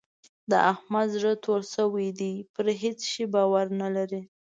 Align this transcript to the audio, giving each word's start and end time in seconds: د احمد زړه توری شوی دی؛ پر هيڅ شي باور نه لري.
د 0.49 0.51
احمد 0.71 1.07
زړه 1.15 1.33
توری 1.45 1.65
شوی 1.75 2.07
دی؛ 2.19 2.33
پر 2.53 2.65
هيڅ 2.81 2.99
شي 3.11 3.23
باور 3.33 3.65
نه 3.81 3.87
لري. 3.95 4.21